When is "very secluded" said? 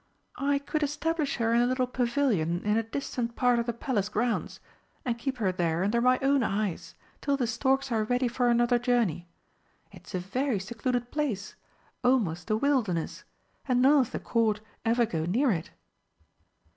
10.19-11.11